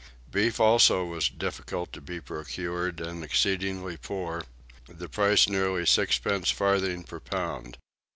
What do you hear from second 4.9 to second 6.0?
price nearly